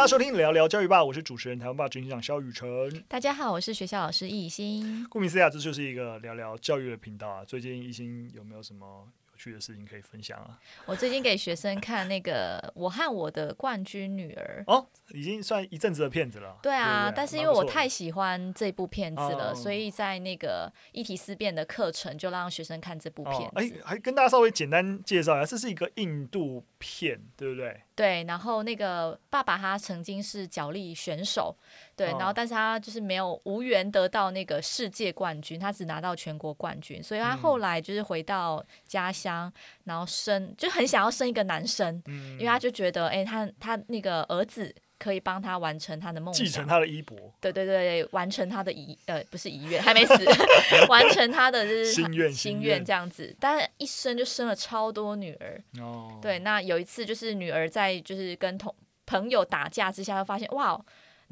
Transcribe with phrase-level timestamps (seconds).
[0.00, 2.66] 大家收听聊聊教育吧，我是主持人台湾爸执行长萧雨辰。
[3.06, 5.06] 大家好，我是学校老师易欣。
[5.10, 7.44] 顾名思义，这就是一个聊聊教育的频道啊。
[7.44, 9.36] 最近易欣有没有什么有？
[9.36, 10.58] 趣的事情可以分享啊！
[10.84, 16.58] 我最近给学生看那个《我和我的冠军女儿》哦，已经算一阵子的片子了。
[16.62, 23.50] 对啊，对对，但是因为我太喜欢这部片子了，哦、所以在那个议题思辨的课程就让学生看这部片子。
[23.54, 27.80] 哎、哦，还跟大家稍微简单介绍一下，这是一个印度片，对不对？
[28.00, 31.54] 对，然后那个爸爸他曾经是角力选手，
[31.94, 39.52] 对，然后但是他就是没有无缘得到那个世界冠军，他只拿到全国冠军，所以他后来就是回到家乡，
[39.84, 50.14] 然后生就很想要生一个男生，因为他就觉得，哎，他他那个儿子可以帮他完成他的梦想，继承他的衣钵，对对对，完成他的遗呃不是遗愿，还没死，
[50.88, 52.84] 完成他的就是心愿心愿。
[52.84, 58.72] 这样子，但是一生就生了超多女儿，哦，对，那有一次就是女儿在就是跟同
[59.06, 60.80] 朋友打架之下，就发现哇。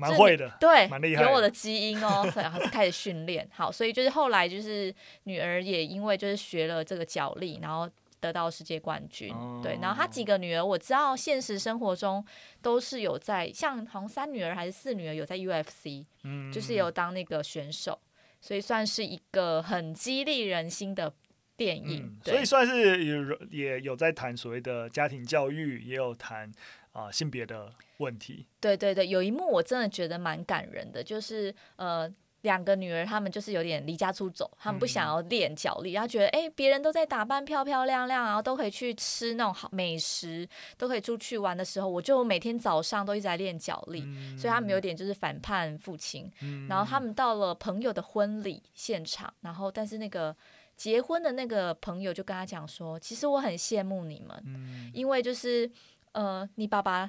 [0.01, 4.95] 蛮会的，对，蛮厉害，有我的基因哦，然后是开始训练，好，所以就是后来就是
[5.25, 12.25] 女儿也因为就是学了这个脚力，然后得到世界冠军，哦、对，然后他几个女儿我知道现实生活中
[12.61, 17.99] 都是有在，像好像三女儿还是四女儿有在 UFC，嗯，就是有当那个选手，
[18.41, 21.15] 所以算是一个很激励人心的
[21.57, 26.53] 电影，嗯、所以算是有也有在谈所谓的家庭教育，也有谈。
[26.93, 28.45] 啊，性别的问题。
[28.59, 46.31] 对对对，有一幕我真的觉得蛮感人的，就是呃，两个女儿她们就是有点离家出走，她们不想要练脚力，然后觉得哎，别人都在打扮漂漂亮亮，然后都可以去吃那种好美食，都可以出去玩的时候，我就每天早上都一直在练脚力，嗯、所以他们有点就是反叛父亲。
[46.43, 50.37] 嗯、然后他们到了朋友的婚礼现场，然后但是那个
[50.77, 55.71] 结婚的那个朋友就跟他讲说，其实我很羡慕你们，嗯、因为就是。
[56.13, 57.09] 呃，你爸爸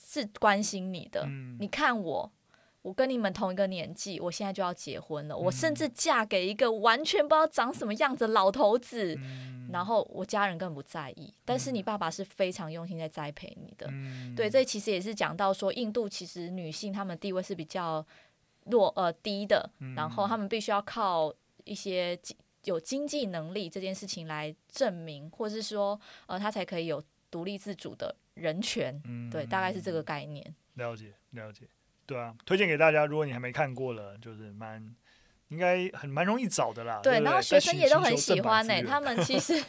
[0.00, 1.22] 是关心你的。
[1.26, 2.30] 嗯、你看我，
[2.86, 5.34] 我跟你们同一个年纪，我现在就要结婚了。
[5.34, 11.34] 嗯、我甚至嫁给一个完全不知道长什么样子的老头子，嗯、然后我家人根本不在意。
[11.44, 13.88] 但是你爸爸是非常用心在栽培你的。
[13.90, 18.06] 嗯、对，这其实也是讲到说，印度其实女性她们地位是比较
[18.66, 22.16] 弱呃低的，嗯、然后她们必须要靠一些
[22.62, 28.14] 有经济能力这件事情来证明，或是说呃她才可以有独立自主的。
[28.36, 30.54] 人权，嗯，对，大概是这个概念。
[30.74, 31.66] 了解，了解，
[32.06, 33.04] 对啊，推荐给大家。
[33.04, 34.94] 如果你还没看过了，就是蛮
[35.48, 37.00] 应该很蛮容易找的啦。
[37.02, 38.82] 对，对对，然后学生也都很喜欢呢、欸。
[38.82, 39.62] 他们 其实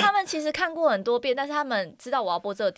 [0.00, 2.72] 他们其实看过很多遍，但是他们知道我要播这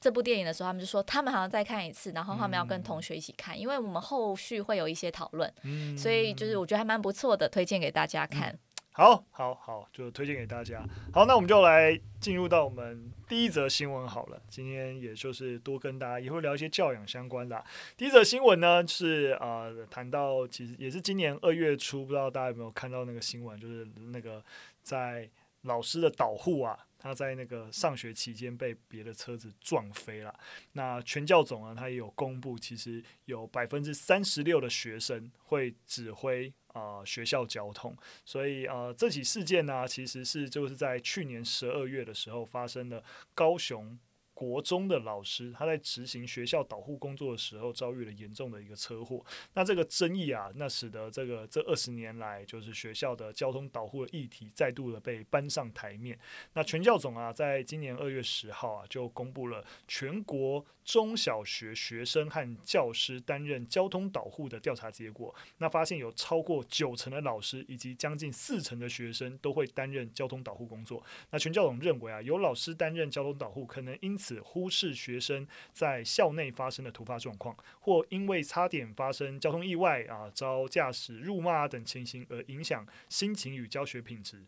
[0.00, 8.50] 这部电影的时候，他们就说他们好像再看一次，然后他们要跟同学一起看，嗯、因为我们后续会有一些讨论，嗯、所以就是我觉得还蛮不错的，推荐给大家看。
[8.50, 8.58] 嗯
[8.96, 10.82] 好，好，好，就推荐给大家。
[11.12, 14.40] 好，那我们就来进入到我们第一则新闻好了。
[14.48, 17.62] 今天也就是多跟大家也会聊一些教养相关的。
[17.94, 24.42] 第一则新闻呢是呃谈到，其实也是今年二月初，不知道大家有没有看到那个新闻，就是那个
[24.80, 25.28] 在
[25.64, 30.34] 老师的导护啊，他在那个上学期间被别的车子撞飞了。
[30.72, 36.50] 那全教总呢，他也有公布，其实有百分之三十六的学生会指挥。
[36.76, 43.02] 啊、学校交通，所以啊，这起事件呢、其实是就是在去年十二月的时候发生的
[43.34, 43.98] 高雄。
[44.36, 49.24] 国中的老师，他在执行学校导护工作的时候，遭遇了严重的一个车祸。
[49.54, 56.18] 那这个争议啊，那使得这个这二十年来，就是学校的交通导护的议题再度的被搬上台面。
[56.52, 65.34] 那全教总啊，在今年二月十号啊，就公布了全国中小学学生和教师担任交通导护的调查结果。
[65.56, 71.02] 那发现有超过九成的老师以及将近四成的学生都会担任交通导护工作。
[71.30, 74.25] 那全教总认为啊，有老师担任交通导护，可能因此。
[74.40, 84.44] 忽视学生在校内发生的突发状况，或因为差点发生交通意外啊，遭驾驶辱骂等情形而影响心情与教学品质。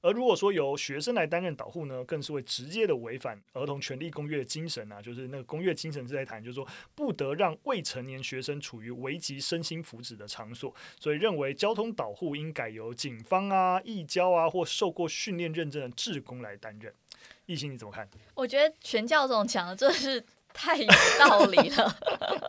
[0.00, 6.64] 而如果说由学生来担任导护呢，更是会直接的违反儿童权利公约的精神啊，就是那个公约精神是在谈，就是说
[6.94, 16.94] 不得让未成年学生处于危及身心福祉的场所，所以认为交通导护应改由警方啊、义交啊或受过训练认证的志工来担任。
[17.48, 18.06] 易欣，你怎么看？
[18.34, 20.22] 我觉得全教总讲的真的是
[20.52, 20.86] 太有
[21.18, 21.96] 道理了，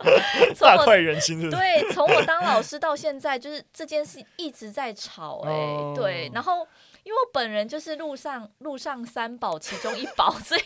[0.60, 1.50] 大快人心是是？
[1.50, 6.30] 对，从我当老师到现在，就是这件事一直在吵哎、欸，哦、对。
[6.34, 6.66] 然后，
[7.02, 10.60] 因为我本人就是路上路上三宝其中一宝， 所以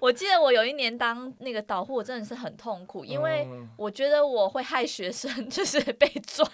[0.00, 3.48] 我记得我有一年当那个导护，我真的是很痛苦，因为
[3.78, 6.46] 我觉得我会害学生， 就是被撞。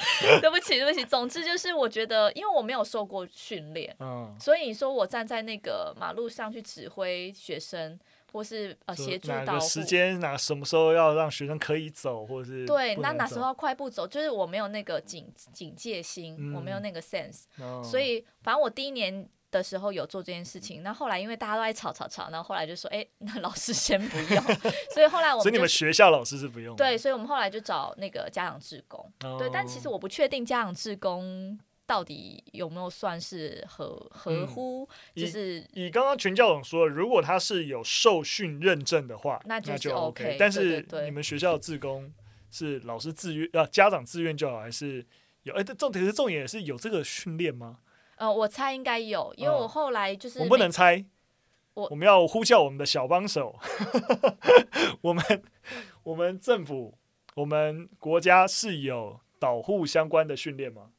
[0.40, 1.04] 对不起，对不起。
[1.04, 7.98] 总之就是，我觉得，因为我没有受过训练，嗯，所以你说我站在那个马路上去指挥学生，
[8.32, 24.42] 或是呃协助导护时间，哪什么时候要让学生可以走，或者是对，那哪时候要快步走，就是我没有那个警警戒心，嗯、我没有那个 sense，、哦、所以反正我第一年的时候有做这件事情，那后来因为大家都在吵吵吵，然后后来就说，哎、欸，那老师先不用，
[24.94, 31.58] 所以后来我们所以你们学校老师是不用，对，所以我们后来就找那个家长志工，哦、对，但其实我不确定家长志工。
[31.88, 34.86] 到底有没有算是合合乎？
[35.14, 40.36] 嗯、就是以刚刚全教总说，如果他是有受训认证的话，那就，那就 OK。
[40.38, 42.12] 但是你们学校的志工
[42.50, 45.02] 是老师自愿啊，家长自愿就好，还是
[45.44, 45.54] 有？
[45.54, 47.78] 哎、欸，重点是重点是有这个训练吗？
[48.18, 51.04] 呃，我猜应该有，因为我后来就是、嗯、我们不能猜，
[51.74, 53.58] 我我们要呼叫我们的小帮手，
[55.02, 55.24] 我们
[56.02, 56.98] 我们政府
[57.36, 60.90] 我们国家是有导护相关的训练吗？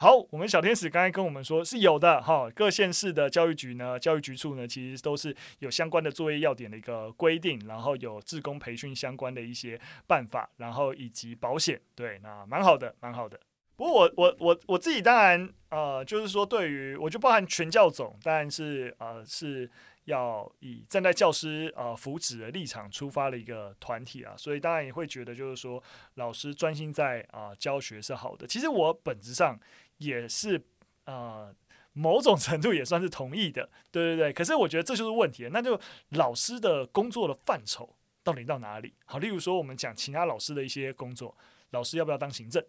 [0.00, 13.40] 好，我们小天使刚才跟我们说是有的哈，各县市的教育局呢、教育局处呢，其实都是有相关的作业要点的一个规定，然后有自工培训相关的一些办法，然后以及保险，对，那蛮好的，蛮好的。
[13.78, 19.70] 不过我我我我自己当然呃，就是说对于我就包含全教总，当然是呃是。
[20.08, 25.84] 要以站在教师呃福祉的立场出发的一个团体啊，所以当然也会觉得就是说
[26.14, 28.46] 老师专心在啊、教学是好的。
[28.46, 29.60] 其实我本质上
[29.98, 30.58] 也是
[31.04, 31.54] 呃
[31.92, 34.32] 某种程度也算是同意的，对对对。
[34.32, 35.78] 可是我觉得这就是问题，那就
[36.12, 38.94] 老师的工作的范畴到底到哪里？
[39.04, 41.36] 好，例如说我们讲其他老师的一些工作，
[41.72, 42.64] 老师要不要当行政？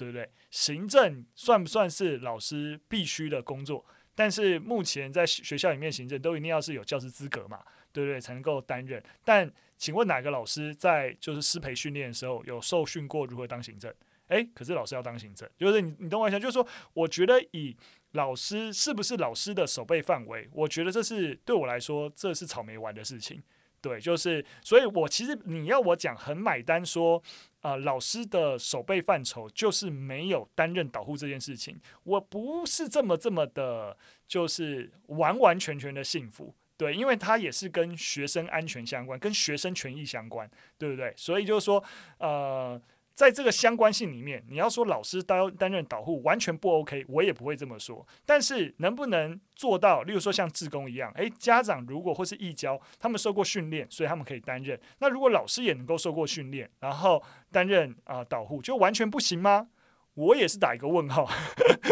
[0.00, 0.26] 对不对？
[0.50, 3.84] 行政算不算是老师必须的工作？
[4.14, 7.60] 但是目前在学校里面行政都一定要是有教师资格嘛，
[7.92, 8.18] 对不对？
[8.18, 9.02] 才能够担任。
[9.22, 13.92] 但请问哪个老师在就是师培训练的时候有受训过如何当行政？
[14.28, 16.40] 诶，可是老师要当行政，就是你你懂我意思？
[16.40, 17.76] 就是说，我觉得以
[18.12, 23.42] 老师是不是老师的守备范围，我觉得这是对我来说这是草莓玩的事情。
[23.82, 27.22] 对，就是所以，我其实你要我讲很买单说。
[27.60, 33.96] 啊，老师的守备范畴就是没有担任导护这件事情，我不是这么这么的，
[34.26, 41.12] 就是完完全全的幸福，对，因为他也是跟学生安全相关，跟学生权益相关，对不对？
[41.16, 41.82] 所以就是说，
[42.18, 42.80] 呃。
[43.14, 48.06] 在这个相关性里面，你要说老师担担任导护完全不 OK，我也不会这么说。
[48.24, 54.80] 但是能不能做到，例如说像志工一样，诶，家长如果或是义教，他们受过训练，所以他们可以担任。
[55.00, 57.22] 那如果老师也能够受过训练，然后
[57.52, 59.68] 担任啊、导护，就完全不行吗？
[60.14, 61.28] 我也是打一个问号，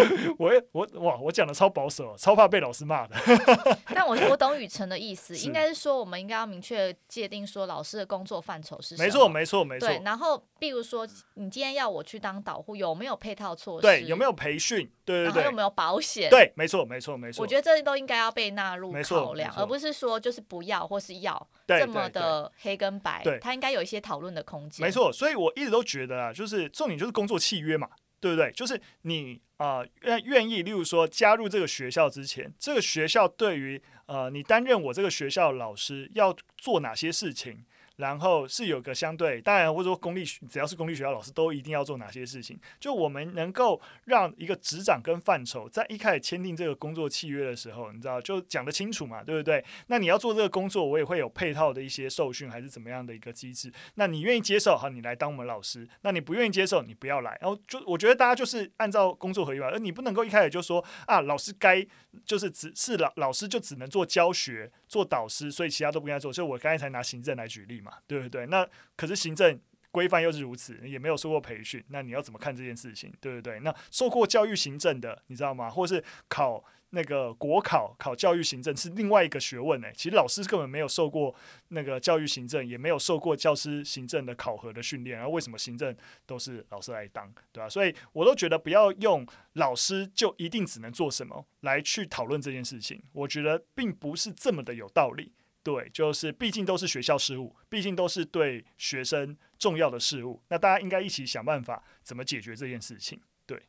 [0.39, 3.17] 我我哇，我讲的超保守，超怕被老师骂的。
[3.95, 9.05] 但我我懂雨辰的意思，应该是说我们应该要明确界定说老师的工作范畴是什么。
[9.05, 9.89] 没错，没错，没错。
[9.89, 13.83] 对，然后比如说你今天要我去当导护，有没有配套措施？
[13.83, 14.91] 对，有没有培训？
[15.05, 15.45] 对对对。
[15.45, 16.29] 有没有保险？
[16.31, 17.43] 对，没错，没错，没错。
[17.43, 23.23] 我觉得这些都应该要被纳入考量，而不是说就是不要或是要这么的黑跟白。
[23.25, 24.85] 对，它应该有一些讨论的空间。
[24.85, 27.89] 没错，所以我一直都觉得啊，就是重点就是工作契约嘛。
[28.21, 28.51] 对不对？
[28.53, 37.65] 就是你啊，愿、愿意，例如说加入这个学校之前，这个学校对于呃你担任我这个学校老师要做哪些事情？
[37.99, 42.59] 然后是有个相对，当然或者说公立，只要是公立学校老师都一定要做哪些事情？
[42.79, 49.65] 就我们能够让一个职掌跟范畴在一开始签订这个工作契约的时候，你知道就讲得清楚嘛，对不对？
[49.89, 53.73] 那你要做这个工作，我也会有配套的一些受训还是怎么样的一个机制？
[53.97, 57.37] 那你愿意接受，好，你来当我们老师；那你不愿意接受，你不要来。
[57.41, 61.85] 然后就我觉得大家就是按照工作合约吧，而你不能够一开始就说啊，老师该
[62.25, 66.33] 就是只是老老师就只能做教学、做导师，所以其他都不应该做。
[66.33, 67.88] 所以我刚才才拿行政来举例嘛。
[68.07, 68.47] 对不对？
[68.47, 68.67] 那
[68.97, 69.59] 可是行政
[69.91, 73.13] 规范又是如此，也没有受过培训，那你要怎么看这件事情？
[73.21, 73.59] 对不对？
[73.61, 75.71] 那受过教育行政的，你知道吗？
[75.71, 79.89] 或是考那个国考考教育行政是另外一个学问呢。
[79.95, 81.35] 其实老师根本没有受过
[81.69, 85.95] 那个教育行政，也没有受过教师行政的考核的训练，然后为什么行政
[86.27, 87.31] 都是老师来当？
[87.53, 87.69] 对吧？
[87.69, 95.33] 所以我都觉得不要用老师就一定只能做什么来去讨论这件事情，我觉得并不是这么的有道理。
[95.63, 103.21] 对，就是毕竟都是学校事务，毕竟都是对学生重要的事务，那大家应该一起想办法怎么解决这件事情。
[103.45, 103.61] 对，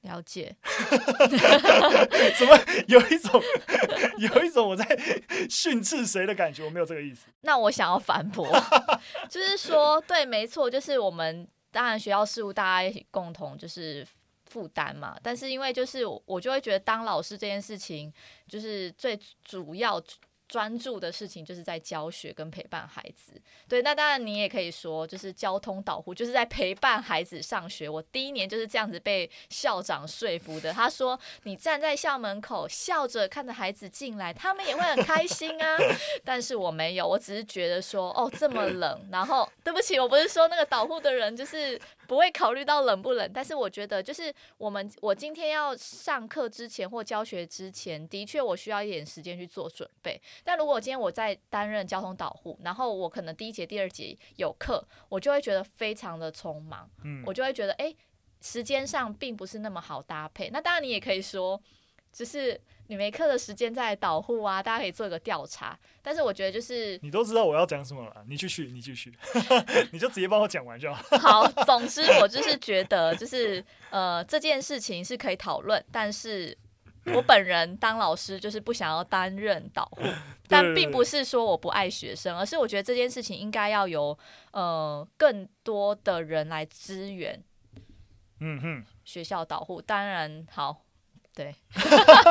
[0.00, 0.56] 了解。
[2.36, 2.58] 怎么
[2.88, 3.40] 有一种
[4.18, 4.84] 有一种我在
[5.48, 6.64] 训斥谁的感觉？
[6.64, 7.26] 我没有这个意思。
[7.42, 8.48] 那我想要反驳，
[9.30, 14.04] 就是说，对，没错，就是我们当然学校事务大家一起共同就是
[14.46, 15.16] 负担嘛。
[15.22, 18.12] 但是因为就是我就会觉得当老师这件事情，
[18.48, 20.02] 就是最主要。
[20.50, 23.40] 专注的事情就是在教学跟陪伴孩子。
[23.68, 27.88] 对，那当然你也可以说，就是交通导护就是在陪伴孩子上学。
[27.88, 30.72] 我第一年就是这样子被校长说服的。
[30.72, 35.78] 他说：“你站在校门口，笑着看着孩子进来，他们也会很开心啊。
[36.24, 50.20] ”但是我没有，我只是觉得说：“哦，这么冷。”然后对不起，我不是说那个导护的人就是不会考虑到冷不冷，但是我觉得就是我们我今天要上课之前或教学之前，的确我需要一点时间去做准备。
[50.44, 57.94] 但如果今天我在担任交通导护，然后我可能第一节、第二节有课，我就会觉得非常的匆忙，嗯，我就会觉得，哎，
[58.40, 60.50] 时间上并不是那么好搭配。
[60.50, 61.60] 那当然，你也可以说，
[62.12, 65.78] 只是你没课的时间在导护啊，大家可以做一个调查。
[66.02, 69.12] 但是我觉得，就是你都知道我要讲什么了，你继续，你继续，
[69.92, 71.18] 你就直接帮我讲完就好。
[71.18, 76.56] 好， 总之我就是觉得，就是呃，这件事情是可以讨论，但是。
[77.06, 80.02] 我本人当老师就是不想要担任导护，
[80.46, 84.16] 但并不是说我不爱学生，而是我觉得这件事情应该要由
[84.52, 87.42] 呃更多的人来支援。
[88.40, 90.84] 嗯哼，学校导护当然好，
[91.34, 91.54] 对。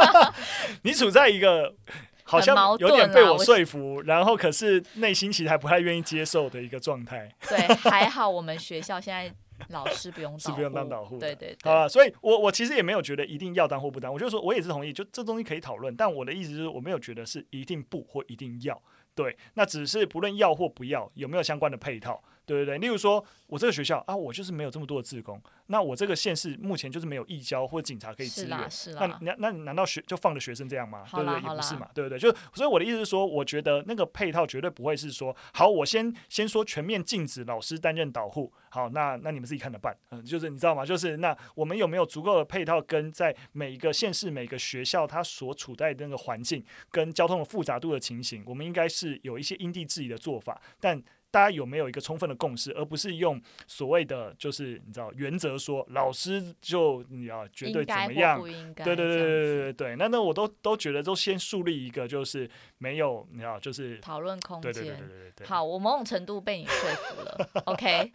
[0.84, 1.76] 你处在一个
[2.24, 7.30] 好像有点被我说服，然后可是内心其实还不太愿意接受的一个状态。
[7.48, 9.34] 对，还好我们学校现在。
[9.70, 18.82] 老师不用当是不用当导护，对对对，啊，所以我我其实也没有觉得一定要当或不当，我就说我也是同意，就这东西可以讨论，但我的意思就是我没有觉得是一定不或一定要，
[19.14, 22.24] 对，那只是不论要或不要，有没有相关的配套。
[22.50, 31.06] 对对对，例如说，我这个学校啊，我就是没有这么多的志工，那我这个县市目前就是没有义交或警察可以支援，是那那那难道学就放着学生这样吗？
[31.12, 31.36] 对不对？
[31.36, 32.18] 也不是嘛，对不对？
[32.18, 40.84] 就所以我的意思是说，我觉得那个配套绝对不会是说，好，我先先说全面禁止老师担任导护，好，那那你们自己看着办，嗯，就是你知道吗？
[40.84, 51.02] 就是那我们有没有足够的配套，跟在每一个县市每个学校它所处在的那个环境跟交通的复杂度的情形，我们应该是有一些因地制宜的做法，但。
[51.32, 58.42] 大家有没有一个充分的共识，而不是用所谓的就是你知道原则说老师就你要绝对怎么样？
[58.42, 59.96] 对对对对对对对。
[59.96, 64.74] 那那我都都觉得都先树立一个就是没有你知道就是讨论空间。
[64.74, 65.48] 对对对对对对。
[65.48, 67.50] 好，我某种程度被你说服了。
[67.66, 68.12] OK。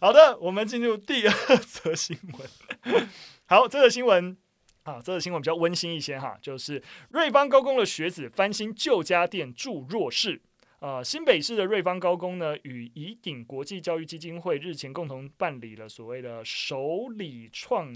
[0.00, 2.18] 好的，我们进入第二则新
[2.84, 3.08] 闻。
[3.46, 4.36] 好，这个新闻
[4.84, 10.40] 啊，这个新闻比较温馨一些哈，就是瑞邦高工的学子翻新旧家电住弱势。
[10.84, 17.90] 呃，新北市的瑞芳高工呢，与颐鼎国际教育基金会日前共同办理了所谓的“首礼创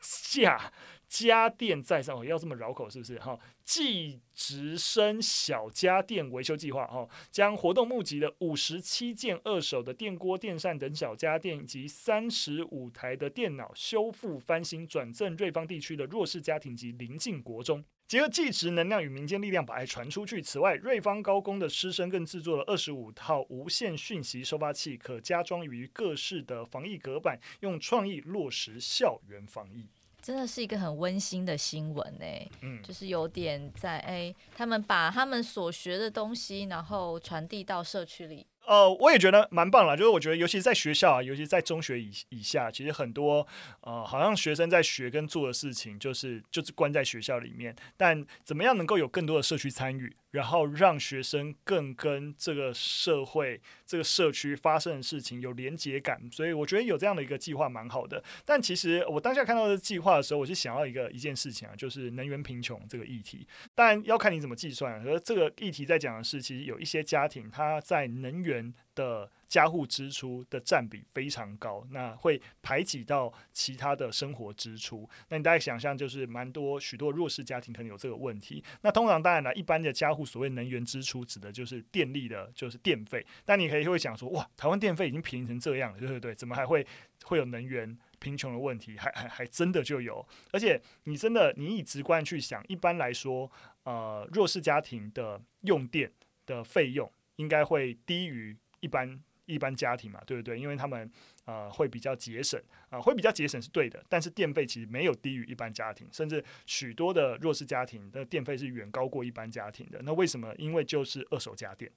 [0.00, 0.70] 下
[1.08, 3.18] 家电再上”，要这么绕口是不是？
[3.18, 17.84] 哈，技职生小家电维修计划，哈，将活动募集的五十七件二手的电锅、电扇等小家电，以及三十五台的电脑修复翻新，转赠瑞芳地区的弱势家庭及邻近国中。
[18.06, 20.40] 结合技职能量与民间力量，把爱传出去。
[20.42, 29.88] 此外，瑞芳高工的师生更制作了二十五套无线讯息收发器，可加装于各式的防疫隔板，用创意落实校园防疫。
[30.24, 32.24] 真的是一个很温馨的新闻呢。
[32.62, 38.46] 嗯，就是有点在哎，他们把他们所学的东西，然后传递到社区里。
[38.66, 43.46] 呃，我也觉得蛮棒了，就是我觉得，尤其是在学校啊，尤其是在中学以以下，其实很多
[43.82, 50.16] 呃，好像学生在学跟做的事情，就是就是关在学校里面，但怎么样能够有更多的社区参与？
[50.34, 58.20] 然后让学生更跟这个社会、这个社区发生的事情有连结感，所以我觉得有这样的一个计划蛮好的。
[58.44, 63.46] 但其实我当下看到的计划的时候，我是想要一个一件事情啊，就是能源贫穷这个议题。
[63.76, 75.08] 当然要看你怎么计算，而这个议题在讲的是，其实有一些家庭他在能源的家户支出的占比非常高，那会排挤到其他的生活支出。
[75.28, 78.64] 那你大概想象，就是蛮多许多弱势家庭可能有这个问题。
[78.80, 83.24] 那通常当然了，一般的家户所谓能源支出指的就是电力的，就是电费。
[83.44, 86.34] 但你可以会想说，哇，台湾电费已经便宜成这样了，对不对？
[86.34, 86.84] 怎么还会
[87.22, 88.98] 会有能源贫穷的问题？
[88.98, 90.26] 还还还真的就有。
[90.50, 93.48] 而且你真的，你以直观去想，一般来说，
[93.84, 96.10] 呃，弱势家庭的用电
[96.44, 99.22] 的费用应该会低于一般。
[99.46, 100.58] 一般家庭嘛，对不对？
[100.58, 101.10] 因为他们
[101.44, 102.60] 呃会比较节省
[102.90, 104.04] 啊、会比较节省是对的。
[104.08, 110.00] 但是电费其实没有低于一般家庭，甚至许多的弱势家庭的电费是远高过一般家庭的。
[110.02, 110.54] 那为什么？
[110.56, 111.90] 因为就是二手家电。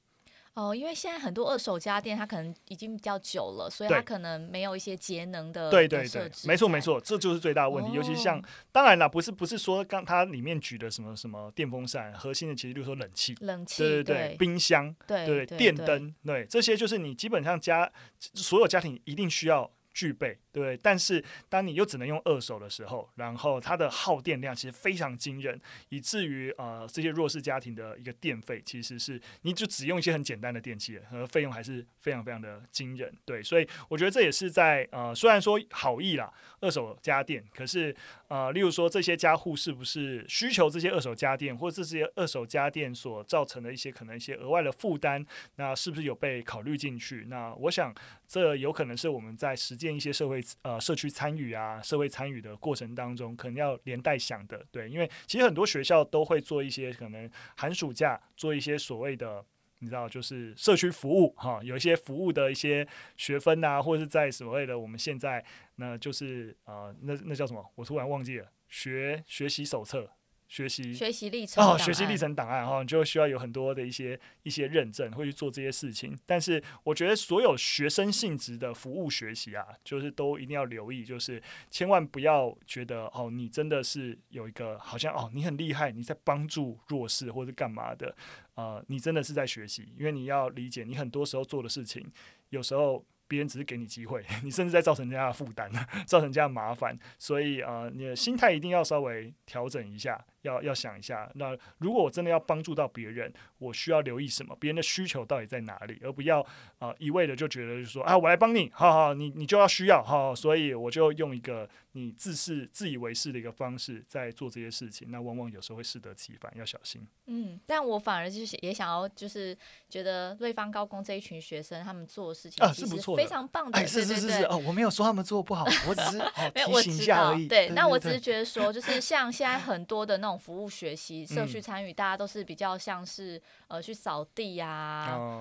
[0.58, 7.92] 哦，因为现在很多二手家电，它可能已经比较久了，所以它可能没有一些节能的对对对，没错没错，这就是最大的问题。
[7.92, 15.58] 哦、尤其像当然了，不是不是说刚它里面举的什么什么电风扇，核心的其实就是说冷气，冷气对对对，对冰箱对对，对？
[15.60, 17.92] 电灯，对这些就是你基本上家
[18.34, 20.76] 所有家庭一定需要具备，对。
[20.78, 25.60] 但是当你又只能用二手的时候，然后它的耗电量其实非常惊人，
[25.90, 33.14] 以至于呃这些弱势家庭的一个电费其实是你就只用一些很简单的电器，和费用还是非常非常的惊人。
[33.24, 37.96] 对，所以我觉得这也是在呃虽然说好意啦，二手家电，可是
[38.28, 45.24] 呃例如说这些家户是不是需求这些二手家电，或者这些二手家电所造成的一些可能一些额外的负担，
[45.58, 47.26] 那是不是有被考虑进去？
[47.28, 47.94] 那我想，
[48.28, 54.66] 这有可能是我们在实践一些社会呃社区参与啊，社会参与的过程当中，可能要连带想的。
[54.72, 59.44] 对，因为其实很多学校都会做一些可能寒暑假做一些所谓的，
[59.80, 65.44] 你知道，就是社区服务哈，有一些服务的一些学分呐，或者是在所谓的我们现在，
[65.76, 67.64] 那就是呃，那那叫什么？
[67.76, 70.10] 我突然忘记了，学学习手册。
[70.48, 76.18] 学习学习历程哦，学习历程档案哈，你就需要有很多的一些一些认证，会去做这些事情。
[76.26, 88.16] 但是我觉得所有学生性质的服务学习啊，就是都一定要留意，就是千万不要觉得哦，你真的是有一个好像哦，你很厉害，你在帮助弱势或者干嘛的，
[88.56, 92.10] 呃，你真的是在学习，因为你要理解，你很多时候做的事情，
[92.50, 93.06] 有时候。
[93.28, 95.72] 别人只是给你机会， 你甚至在造成人家的负担，
[96.06, 100.24] 造成人家的麻烦，所以呃，你的心态一定要稍微调整一下。
[100.44, 104.56] 要要想一下，那如果我真的要帮助到别人，我需要留意什么？
[104.58, 106.00] 别人的需求到底在哪里？
[106.02, 106.40] 而不要
[106.78, 117.06] 啊、呃、一味的就觉得就是说啊，我来帮你，好好，你你就要需要，好，所以我就用一个你自视自以为是的一个方式在做这些事情，那往往有时候会适得其反，要小心。
[117.26, 119.58] 嗯，但我反而就是也想要，就是
[119.90, 126.22] 觉得瑞芳高工这一群学生他们做的事情啊是不错，非常棒的，哎，是是是是哦，我没有说他们做不好， 我只是、
[126.54, 127.48] 提醒一下而已。
[127.48, 130.38] 对，那我只是觉得说，就是 像现在很多的那种。
[130.38, 134.68] 服务学习、社区参与，大家都是比较像是呃去扫地呀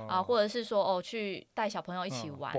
[0.09, 2.51] 啊，或者是说哦去带小朋友一起玩。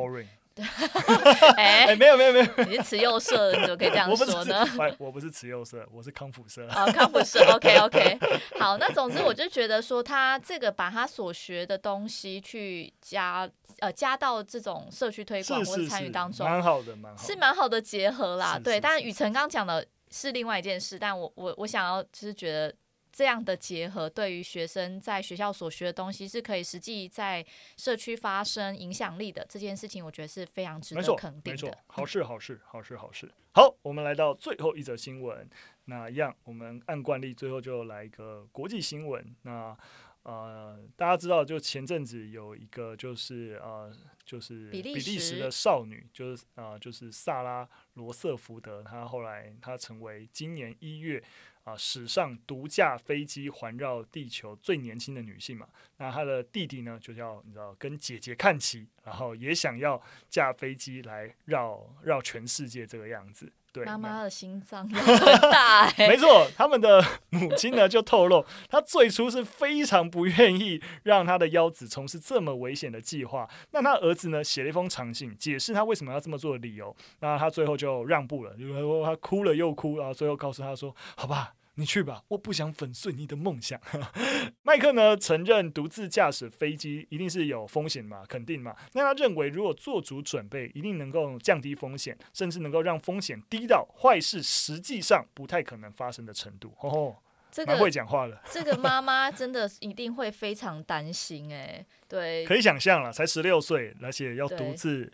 [1.57, 4.65] 哎、欸欸，没有没有没有，你是慈幼社，你怎么可以这样说呢？
[4.77, 6.67] 我，我不是慈幼社，我是康复社。
[6.69, 8.19] 哦，康复社，OK OK。
[8.59, 13.49] 好，那总之我就觉得说，他这个把他所学的东西去加
[13.79, 18.59] 呃加到这种社区推广或者参与当中，蛮好的，蛮好的，是蛮好的结合啦。
[18.63, 19.85] 对，但是宇辰刚讲的。
[20.09, 22.73] 是另外一件事，但我我我想要就是觉得
[23.17, 27.43] 这样的结合，对于学生在学校所学的东西是可以实际在
[27.75, 31.51] 社区发生影响力的这件事情，我觉得是非常值得肯定的。
[31.51, 33.27] 没错，好事好事好事好事。
[33.55, 35.49] 好，我们来到最后一则新闻，
[35.85, 39.35] 那一样我们按惯例最后就来一个国际新闻。
[39.41, 39.75] 那
[40.21, 43.91] 呃，大家知道，就前阵子有一个就是呃。
[44.27, 51.23] 就是比利时的少女，就是啊、呃，就是萨拉罗瑟福德，她后来她成为今年一月
[51.67, 55.67] 啊、呃、史上独驾飞机环绕地球最年轻的女性嘛。
[55.97, 63.51] 那她的弟弟呢，就叫你知道跟姐姐看齐，然后也想要驾飞机来绕绕全世界这个样子。
[63.73, 73.47] 对妈妈的心脏很大哎、 欸，没错，他们的母亲呢就透露，她最初是非常不愿意让她的幺子从事这么危险的计划。
[73.71, 76.95] 那他儿子呢写了一封长信，解释他为什么要这么做的理由。
[77.19, 83.79] 那他最后就让步了，就是说他哭了又哭，然后最后告诉他说：“好吧。”你去吧，我不想粉碎你的梦想。
[84.63, 88.75] 麦克呢承认独自驾驶飞机一定是有风险嘛，肯定嘛。
[88.93, 96.73] 那他认为如果做足准备，一定能够降低风险，甚至能够让风险低到坏事实际上不太可能发生的程度。
[96.79, 97.15] 哦，
[97.51, 98.41] 这个蛮会讲话了。
[98.51, 105.11] 这个妈妈真的一定会非常担心哎，对，可以想象了，才十六岁，而且要独自。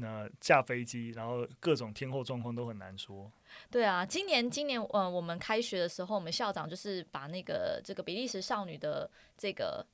[0.00, 3.30] 那驾飞机，然后各种天候状况都很难说。
[3.70, 9.84] 对啊，今年今年呃，我们开学的时候，我们校长就是把那个这个比利时少女的这个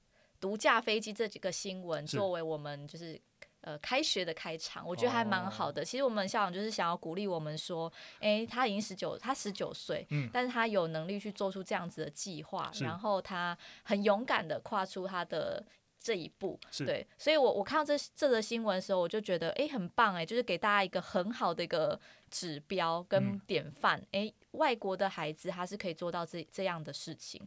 [0.40, 3.20] 独驾飞机这几个新闻作为我们就是
[3.62, 5.84] 呃开学的开场，我觉得还蛮好的。
[5.84, 15.64] 其实我们校长就是想要鼓励我们说，哎，他已经十九，他十九岁，嗯，但是他有能力去做出这样子的计划，然后他很勇敢的跨出他的。
[16.06, 27.42] 这一步，对，所以我我看到这这则新闻的时候，我就觉得，哎，很棒，哎，就是给大家一个很好的一个指标跟典范，哎、嗯，外国的孩子他是可以做到这这样的事情。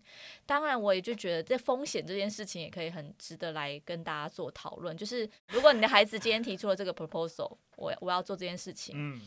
[0.45, 4.97] 当然，我也就觉得这风险这件事情也可以很值得来跟大家做讨论。
[4.97, 9.21] 就是如果你的孩子今天提出了这个 proposal，我我要做这件事情，嗯。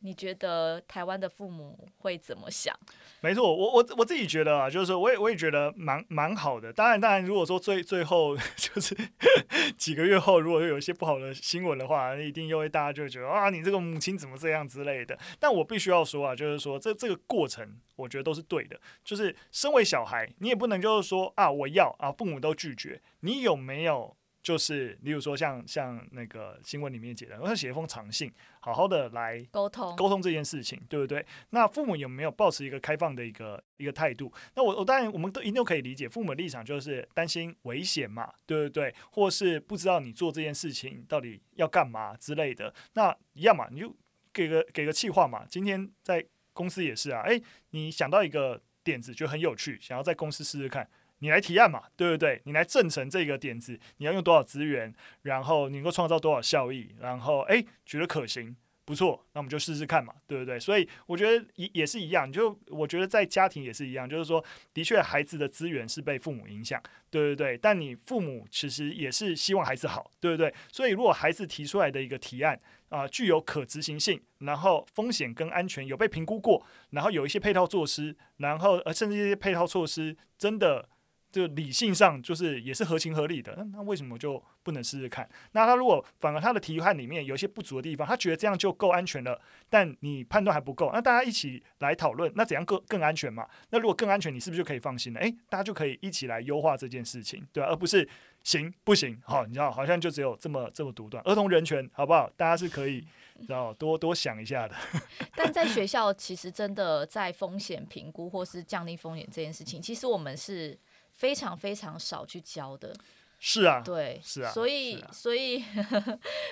[0.00, 2.72] 你觉得台湾的父母会怎么想？
[3.20, 6.72] 没错，我我我自己觉得啊，就是，我也我也觉得蛮蛮好的。
[6.72, 8.96] 当然，当然，如果说最最后 就是
[9.76, 15.18] 几个月后，如果有一些不好的新闻的话，一定又会大家就觉得啊，你这个母亲怎么这样之类的。
[15.40, 18.80] 但我必须要说啊，就是说这这个过程，我觉得都是对的。
[19.04, 31.24] 就是身为小孩，你也不能就是说啊，我要啊，父母都拒绝，你有没有就是，例如说像像那个新闻里面写的，我写一封长信，好好的来沟通沟通这件事情，对不对？
[31.50, 34.32] 那父母有没有保持一个开放的一个一个态度？
[34.54, 38.94] 那我我当然我们都一定都可以理解，父母的立场就是担心危险嘛，对不对？
[39.10, 42.72] 或是不知道你做这件事情到底要干嘛之类的。
[42.94, 43.94] 那一样嘛，你就
[44.32, 45.44] 给个给个气话嘛。
[45.48, 46.24] 今天在
[46.54, 50.88] 公司也是啊，诶，你想到一个点子就很有趣，想要在公司试试看。
[51.20, 52.40] 你来提案嘛，对不对？
[52.44, 60.60] 你来证成这个点子，你要用多少资源，然后你能够创造多少效益，然后诶，觉得可行，不错，那我们就试试看嘛，对不对？
[60.60, 67.58] 所以我觉得也也是一样，就我觉得在家庭也是一样，就是说，的确孩子的资源是被父母影响，对不对？
[67.58, 70.54] 但你父母其实也是希望孩子好，对不对？
[70.72, 72.58] 所以如果孩子提出来的一个提案
[72.90, 80.88] 啊，具有可执行性，然后风险跟安全有被评估过，然后有一些配套措施，然后呃，甚至一些配套措施真的。
[81.30, 85.28] 就理性上就是也是合情合理的，那那为什么就不能试试看？
[85.52, 89.38] 那他如果反而他的提案里面有一些不足的地方，他觉得这样就够安全了，
[89.68, 93.46] 但你判断还不够，那大家一起来讨论，那怎样更更安全嘛？
[93.70, 95.20] 那如果更安全，你是不是就可以放心了？
[95.20, 97.68] 诶，大家就可以一起来优化这件事情，对吧？
[97.68, 98.08] 而不是
[98.42, 99.20] 行不行？
[99.24, 101.22] 好，你知道好像就只有这么这么独断。
[101.24, 102.30] 儿童人权好不好？
[102.36, 103.02] 大家是可以
[103.40, 104.74] 知道多多想一下的。
[105.36, 110.78] 但在学校，其实真的在风险评估或是降低风险这件事情，其实我们是。
[111.18, 112.94] 非常非常少去教的，
[113.40, 115.60] 是啊，对，是啊，所以，啊、所以，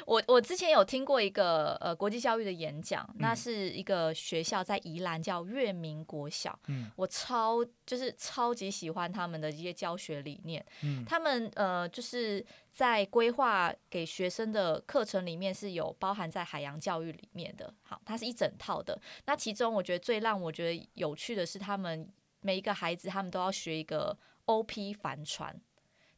[0.06, 19.00] 我我之前有听过一个呃国际教育的演讲，嗯、那是一个学校在宜兰叫月明国小，嗯，我超就是超级喜欢他们的一些教学理念，嗯，他们呃就是在规划给学生的课程里面是有包含在海洋教育里面的，好，它是一整套的。
[19.26, 22.08] 那其中我觉得最让我觉得有趣的是，他们
[22.40, 24.18] 每一个孩子他们都要学一个。
[24.46, 25.60] OP 帆船，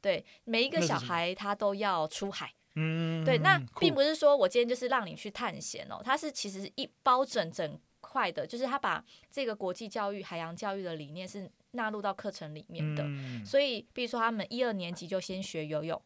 [0.01, 16.01] 对，每一个小孩他都要出海，嗯，对，那并不是说我今天就是让你去探险哦，它是其实一包整整块的，就是他把这个国际教育、海洋教育的理念是纳入到课程里面的，嗯、所以比如说他们一二年级就先学游泳，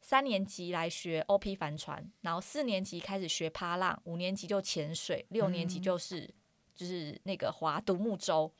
[0.00, 6.34] 三年级来学 OP 帆船，然后四年级开始学趴浪，五年级就潜水，六年级就是、嗯、
[6.74, 8.52] 就是那个划独木舟。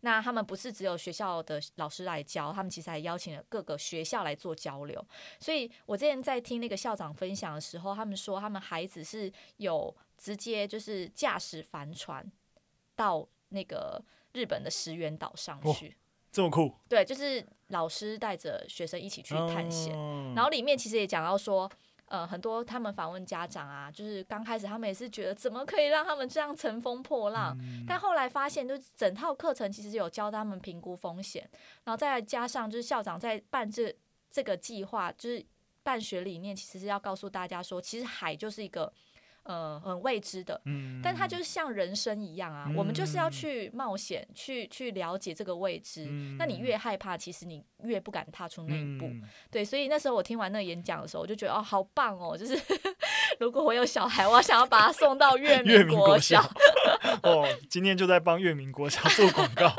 [0.00, 5.04] 那他们不是只有学校的老师来教，他们其实还邀请了各个学校来做交流。
[5.38, 12.24] 所以我之前在听那个校长分享的时候，他们说他们孩子是有直接就是驾驶帆船
[12.96, 15.88] 到那个日本的石垣岛上去。
[15.88, 15.92] 哦，
[16.32, 16.74] 这么酷？
[16.88, 21.70] 对，就是老师带着学生一起去探险，哦，然后里面其实也讲到说。
[22.10, 31.48] 呃，很多他们访问家长啊，就是刚开始他们也是觉得怎么可以让他们这样乘风破浪，嗯、但后来发现，就是整套课程其实有教他们评估风险，
[31.84, 33.94] 然后再加上就是校长在办这
[34.28, 35.46] 这个计划，就是
[35.82, 38.92] 办学理念，其实是要告诉大家说，其实海就是一个。
[39.42, 46.06] 呃，很未知的，嗯，但它就是像人生一样啊，嗯、我们就是要去冒险，去去了解这个未知。
[46.08, 49.06] 嗯、那你越害怕，其实你越不敢踏出那一步。
[49.06, 52.36] 嗯、对，所以那时候我听完那个演讲的时候，我就觉得哦，好棒哦！
[52.36, 52.60] 就是
[53.40, 56.42] 如果我有小孩，我要想要把他送到 月明国小。
[57.24, 59.74] 哦，今天就在帮月明国小做广告。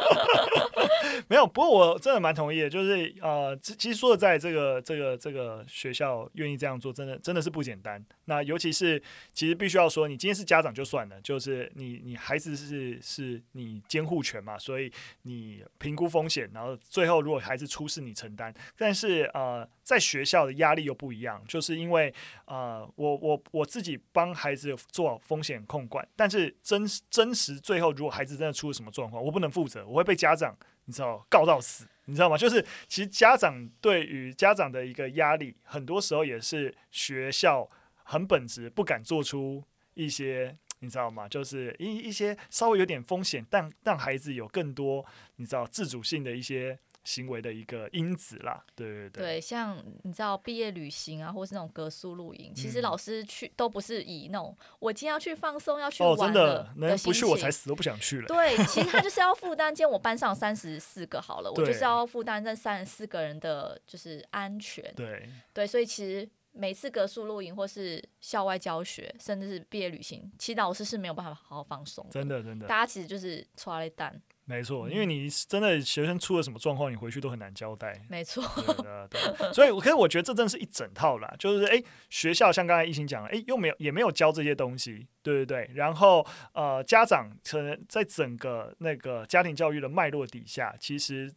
[1.28, 8.04] 没有，不过我真的蛮同意的，就是呃，其实说的在这个这个这个学校愿意这样做，真的真的是不简单。
[8.26, 14.92] 那尤其是其实必须要说，你今天是家长就算了，就是你你孩子是是你监护权嘛，所以
[15.24, 18.54] 你评估风险，然后最后如果孩子出事你承担。
[18.78, 22.14] 但是呃，在学校的压力又不一样，就是因为
[22.46, 30.56] 呃，我我我自己帮孩子做风险控管，但是真真实最后如果孩子真的出了什么状况，我不能负责，我会被家长。
[30.86, 32.38] 你知道告到死，你知道吗？
[32.38, 37.70] 就是其实家长对于家长的一个压力，很多时候也是学校
[38.04, 39.64] 很本质不敢做出
[39.94, 41.28] 一些，你知道吗？
[41.28, 45.06] 就是一一些稍微有点风险，但让孩子有更多
[45.38, 46.80] 你知道自主性的一些。
[47.04, 49.24] 行为的一个因子啦，对对对。
[49.24, 58.28] 对，像你知道毕业旅行啊，或是那种格宿露营，其实老师去、嗯、都不是以那种我今天要去放松要去玩的，哦、真的，能不去我才死都不想去了。
[58.30, 64.84] 对，其实他就是要负担，今天我班上三十四个好了，我就是要负担这三十四个人的就是安全。
[64.96, 72.06] 对对，所以其实每次格宿露营或是校外教学，甚至是毕业旅行，其实老师是没有办法好好放松。
[72.12, 74.22] 真的真的，大家其实就是搓了一蛋。
[74.52, 78.06] 没错，因为你真的学生出了什么状况，你回去都很难交代。
[78.10, 79.54] 没错，对的，对。
[79.54, 85.72] 所以，可是我觉得这真是一整套啦，就是哎，学校像刚才一心讲了，哎，又没有也没有教这些东西，对对对。
[85.76, 91.34] 然后呃，家长可能在整个那个家庭教育的脉络底下，其实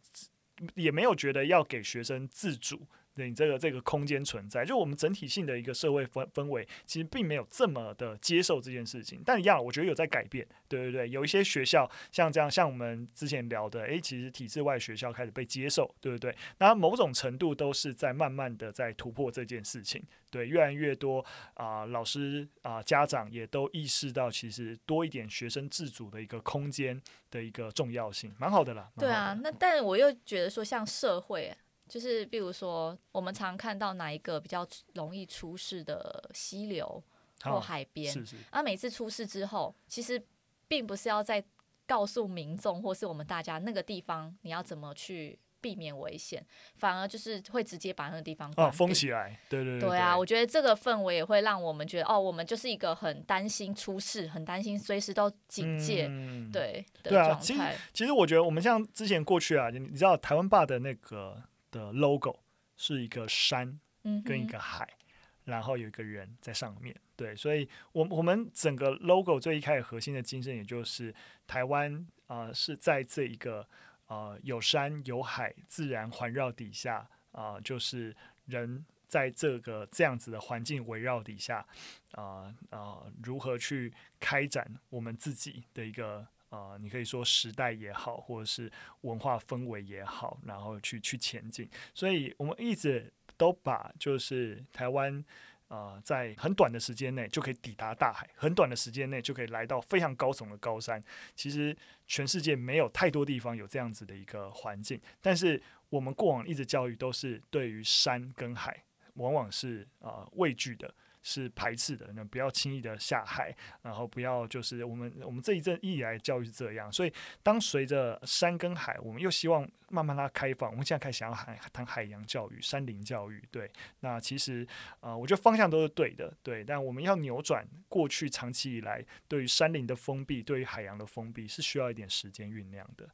[0.75, 2.85] 也没有觉得要给学生自主。
[3.15, 9.21] 对你这个这个空间存在，就我们整体性的一个社会氛氛围，其实并没有这么的接受这件事情。
[9.25, 16.35] 但一样，我觉得有在改变，对对对，有一些学校像这样，像我们之前聊的，诶，其实体制外学校开始被接受，对不对？
[16.57, 27.01] 那某种程度都是在慢慢的在突破这件事情，对，越来越多啊、呃，老师啊、呃，家长也都意识到，其实多一点学生自主的一个空间
[27.31, 28.89] 的一个重要性，蛮好的啦。
[28.97, 31.55] 对啊，那但我又觉得说，像社会。
[31.87, 37.01] 就是，比如说，我们常看到哪一个比较容易出事的溪流
[37.43, 38.35] 或海边，是是。
[38.49, 40.21] 啊，每次出事之后，其实
[40.67, 41.43] 并不是要再
[41.85, 46.43] 告诉民众或是我们大家那个地方你要怎么去避免危险，
[46.75, 49.39] 反而就是会直接把那个地方哦封起来。
[49.47, 49.89] 对对对。
[49.89, 57.37] 对啊，我觉得这个氛围也会让我们觉得，哦，我们就是一个很担心出事，很担心随时都警戒，嗯、对对啊。
[57.39, 57.61] 其实
[57.93, 61.43] 其实我觉得我们像之前过去啊，你知道台湾坝的那个。
[61.71, 62.39] 的 logo
[62.75, 63.79] 是一个山
[64.23, 65.05] 跟一个海，嗯、
[65.45, 66.95] 然后有一个人在上面。
[67.15, 71.13] 对，所以我我们整个 logo 最一开始核心的精神，也就是
[71.47, 71.93] 台湾
[72.27, 73.67] 啊、呃、是在这一个
[74.07, 81.65] 呃有山有海自然环绕底下啊、呃，就是人在这个这样子的环境围绕底下
[82.11, 86.27] 啊啊、如何去开展我们自己的一个。
[86.49, 91.69] 啊、你可以说时代也好，或者是文化氛围也好，然后去去前进。
[91.93, 95.23] 所以我们一直都把就是台湾
[95.67, 101.01] 啊、在很短的时间内就可以抵达大海，很短的时间内就可以来到非常高耸的高山。
[101.35, 101.75] 其实
[102.07, 108.83] 全世界没有太多地方有这样子的一个环境，但是我们过往一直教育都是对于山跟海，
[109.15, 110.93] 往往是啊、畏惧的。
[111.27, 117.11] 是排斥的，那不要轻易的下海，然后不要就是我们我们这一阵以来教育是这样，所以
[117.41, 123.67] 当随着山跟海，我们又希望慢慢拉开放，我们现在开始想要海谈海洋教育、山林教育，对，
[124.01, 124.63] 那其实
[124.99, 133.09] 啊、呃，我觉得方向都是对的，对，但我们要扭转过去长期以来对于山林的封闭、对于海洋的封闭，是需要一点时间酝酿的。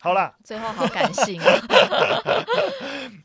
[0.00, 1.46] 好了，最后好感性啊！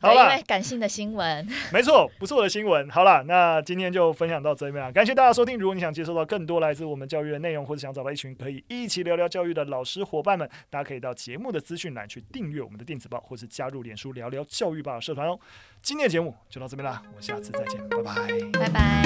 [0.00, 2.88] 好了，感性的新闻，没错，不错的新闻。
[2.88, 5.58] 好了，那今天就分享到这边了，感谢大家收听。
[5.58, 15.38] 如果你想接收到更多来自我们教育的内容，或者想找到一群可以一起聊聊教育的老师伙伴们，大家可以到节目的资讯栏去订阅我们的电子报，或是加入脸书聊聊教育吧社团哦。
[15.82, 18.14] 今天的节目就到这边啦，我们下次再见，拜拜，
[18.58, 19.02] 拜拜。